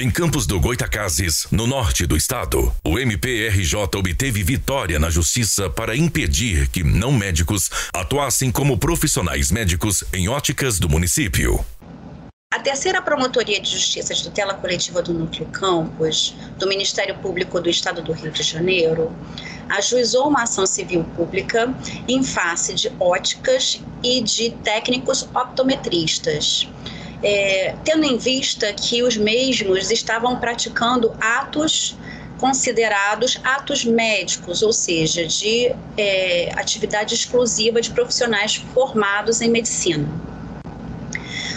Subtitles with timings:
[0.00, 5.96] Em Campos do Goitacazes, no norte do estado, o MPRJ obteve vitória na justiça para
[5.96, 11.66] impedir que não médicos atuassem como profissionais médicos em óticas do município.
[12.54, 17.68] A terceira Promotoria de Justiça de Tutela Coletiva do Núcleo Campos, do Ministério Público do
[17.68, 19.12] Estado do Rio de Janeiro,
[19.68, 21.74] ajuizou uma ação civil pública
[22.06, 26.68] em face de óticas e de técnicos optometristas
[27.22, 31.96] é, tendo em vista que os mesmos estavam praticando atos
[32.38, 40.08] considerados atos médicos, ou seja, de é, atividade exclusiva de profissionais formados em medicina.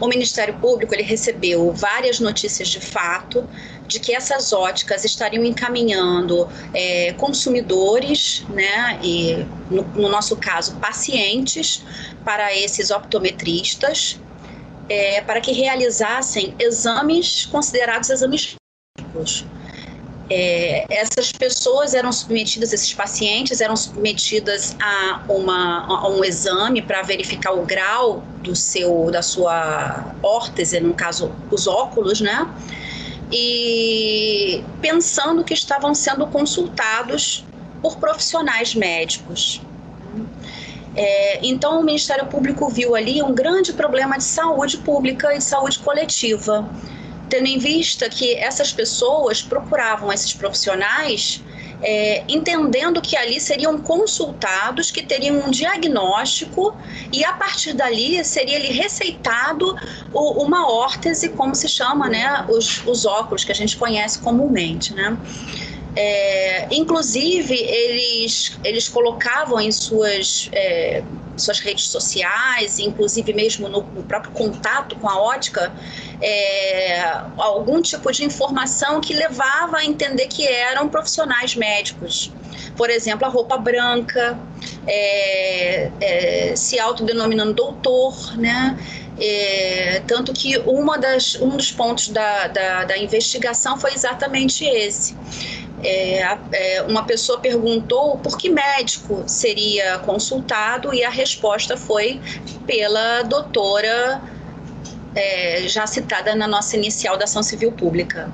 [0.00, 3.48] O Ministério Público ele recebeu várias notícias de fato
[3.86, 11.84] de que essas óticas estariam encaminhando é, consumidores, né, e no, no nosso caso pacientes,
[12.24, 14.18] para esses optometristas
[14.92, 18.54] é, para que realizassem exames considerados exames
[18.94, 19.46] clínicos.
[20.28, 27.00] É, essas pessoas eram submetidas, esses pacientes eram submetidas a, uma, a um exame para
[27.02, 32.46] verificar o grau do seu, da sua órtese, no caso, os óculos, né?
[33.30, 37.44] E pensando que estavam sendo consultados
[37.80, 39.60] por profissionais médicos.
[40.94, 45.78] É, então, o Ministério Público viu ali um grande problema de saúde pública e saúde
[45.78, 46.68] coletiva,
[47.28, 51.42] tendo em vista que essas pessoas procuravam esses profissionais
[51.82, 56.76] é, entendendo que ali seriam consultados, que teriam um diagnóstico
[57.12, 59.76] e a partir dali seria lhe receitado
[60.12, 64.94] o, uma órtese, como se chama, né, os, os óculos que a gente conhece comumente,
[64.94, 65.18] né.
[65.94, 71.02] É, inclusive, eles, eles colocavam em suas, é,
[71.36, 75.70] suas redes sociais, inclusive mesmo no, no, próprio contato com a ótica,
[76.20, 76.98] é,
[77.36, 82.32] algum tipo de informação que levava a entender que eram profissionais médicos.
[82.74, 84.38] Por exemplo, a roupa branca,
[84.86, 88.78] é, é, se autodenominando doutor, né?
[89.20, 95.14] É, tanto que uma das, um dos pontos da, da, da investigação foi exatamente esse
[95.82, 102.20] é, é, uma pessoa perguntou por que médico seria consultado e a resposta foi
[102.66, 104.20] pela doutora
[105.14, 108.32] é, já citada na nossa inicial da ação civil pública.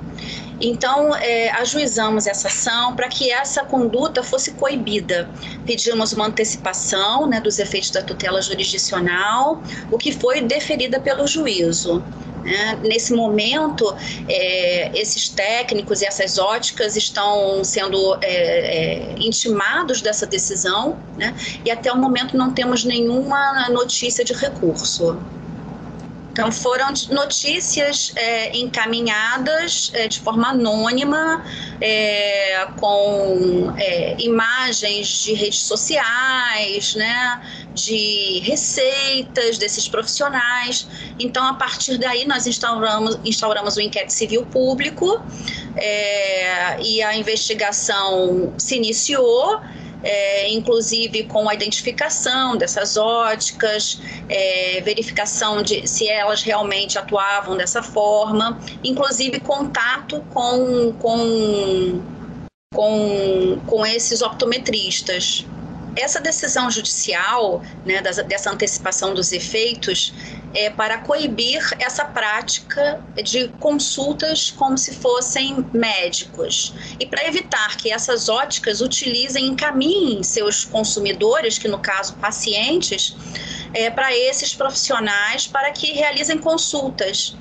[0.61, 5.29] Então, é, ajuizamos essa ação para que essa conduta fosse coibida.
[5.65, 12.03] Pedimos uma antecipação né, dos efeitos da tutela jurisdicional, o que foi deferida pelo juízo.
[12.43, 12.79] Né?
[12.83, 13.95] Nesse momento,
[14.27, 21.33] é, esses técnicos e essas óticas estão sendo é, é, intimados dessa decisão, né?
[21.63, 25.17] e até o momento não temos nenhuma notícia de recurso.
[26.39, 31.43] Então, foram notícias é, encaminhadas é, de forma anônima,
[31.81, 37.41] é, com é, imagens de redes sociais, né,
[37.73, 40.87] de receitas desses profissionais.
[41.19, 45.21] Então, a partir daí, nós instauramos, instauramos o inquérito civil público
[45.79, 49.59] é, e a investigação se iniciou
[50.03, 57.83] é, inclusive com a identificação dessas óticas, é, verificação de se elas realmente atuavam dessa
[57.83, 62.01] forma, inclusive contato com, com,
[62.73, 65.45] com, com esses optometristas.
[65.99, 70.13] Essa decisão judicial, né, dessa antecipação dos efeitos,
[70.53, 77.91] é, para coibir essa prática de consultas como se fossem médicos e para evitar que
[77.91, 83.15] essas óticas utilizem, encaminhem seus consumidores, que no caso pacientes,
[83.73, 87.35] é, para esses profissionais para que realizem consultas.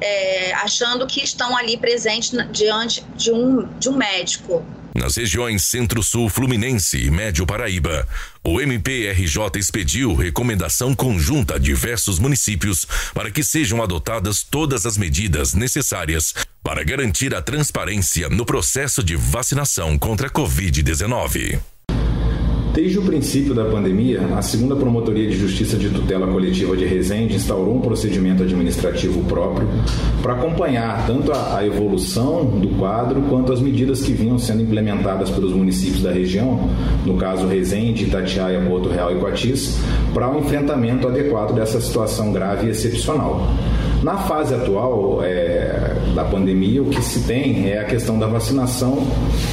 [0.00, 4.62] É, achando que estão ali presentes diante de um, de um médico.
[4.94, 8.06] Nas regiões Centro-Sul Fluminense e Médio Paraíba,
[8.44, 15.52] o MPRJ expediu recomendação conjunta a diversos municípios para que sejam adotadas todas as medidas
[15.52, 21.73] necessárias para garantir a transparência no processo de vacinação contra a Covid-19.
[22.74, 27.36] Desde o princípio da pandemia, a segunda Promotoria de Justiça de Tutela Coletiva de Resende
[27.36, 29.68] instaurou um procedimento administrativo próprio
[30.20, 35.30] para acompanhar tanto a, a, evolução do quadro quanto as medidas que vinham sendo implementadas
[35.30, 36.68] pelos municípios da região,
[37.06, 39.78] no caso Resende, Itatiaia, Porto Real e Coatis,
[40.12, 43.54] para o um enfrentamento adequado dessa situação grave e excepcional.
[44.04, 48.98] Na fase atual é, da pandemia, o que se tem é a questão da vacinação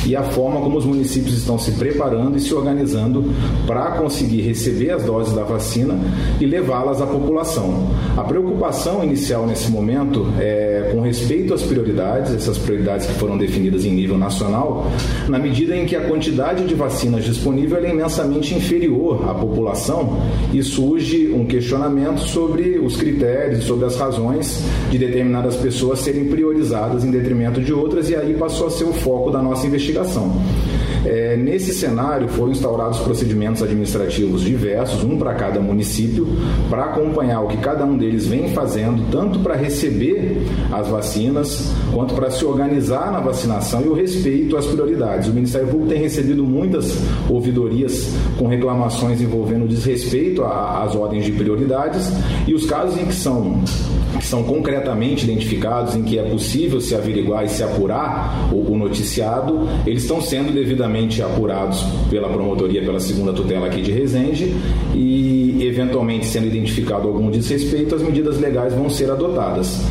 [0.06, 3.24] e a forma como os municípios estão se preparando e se organizando
[3.66, 5.98] para conseguir receber as doses da vacina
[6.38, 7.92] e levá-las à população.
[8.18, 13.86] A preocupação inicial nesse momento é com respeito às prioridades, essas prioridades que foram definidas
[13.86, 14.86] em nível nacional,
[15.30, 20.20] na medida em que a quantidade de vacinas disponível é imensamente inferior à população
[20.54, 24.41] e surge um questionamento sobre os critérios, sobre as razões
[24.90, 28.94] de determinadas pessoas serem priorizadas em detrimento de outras, e aí passou a ser o
[28.94, 30.32] foco da nossa investigação.
[31.04, 36.28] É, nesse cenário, foram instaurados procedimentos administrativos diversos, um para cada município,
[36.70, 42.14] para acompanhar o que cada um deles vem fazendo, tanto para receber as vacinas, quanto
[42.14, 45.28] para se organizar na vacinação e o respeito às prioridades.
[45.28, 46.96] O Ministério Público tem recebido muitas
[47.28, 52.12] ouvidorias com reclamações envolvendo desrespeito às ordens de prioridades
[52.48, 53.64] e os casos em que são,
[54.32, 59.68] são concretamente identificados, em que é possível se averiguar e se apurar o, o noticiado,
[59.86, 64.56] eles estão sendo devidamente apurados pela promotoria, pela segunda tutela aqui de Resende
[64.96, 69.82] e, eventualmente, sendo identificado algum desrespeito, as medidas legais vão ser adotadas.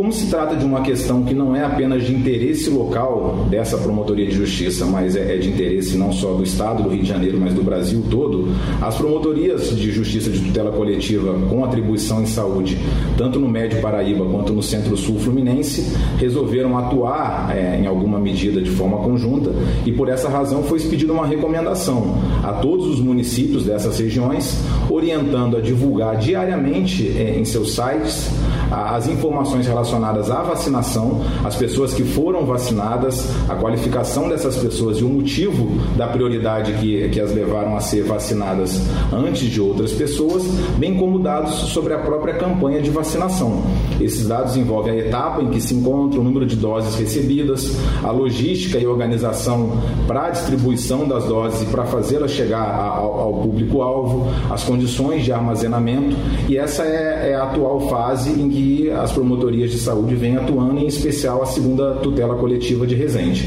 [0.00, 4.24] Como se trata de uma questão que não é apenas de interesse local dessa promotoria
[4.24, 7.38] de justiça, mas é, é de interesse não só do Estado do Rio de Janeiro,
[7.38, 8.48] mas do Brasil todo,
[8.80, 12.78] as promotorias de justiça de tutela coletiva com atribuição em saúde,
[13.18, 18.70] tanto no Médio Paraíba quanto no Centro-Sul Fluminense, resolveram atuar é, em alguma medida de
[18.70, 19.52] forma conjunta
[19.84, 25.58] e por essa razão foi expedida uma recomendação a todos os municípios dessas regiões, orientando
[25.58, 28.30] a divulgar diariamente é, em seus sites
[28.70, 35.04] as informações relacionadas à vacinação, as pessoas que foram vacinadas, a qualificação dessas pessoas e
[35.04, 38.80] o motivo da prioridade que, que as levaram a ser vacinadas
[39.12, 40.44] antes de outras pessoas,
[40.78, 43.62] bem como dados sobre a própria campanha de vacinação.
[44.00, 48.10] Esses dados envolvem a etapa em que se encontra, o número de doses recebidas, a
[48.10, 49.70] logística e organização
[50.06, 55.32] para a distribuição das doses e para fazê-las chegar ao, ao público-alvo, as condições de
[55.32, 56.16] armazenamento,
[56.48, 60.78] e essa é, é a atual fase em que as promotorias de saúde vêm atuando,
[60.78, 63.46] em especial a segunda tutela coletiva de Resende.